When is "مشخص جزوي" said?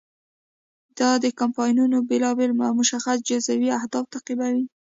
2.81-3.69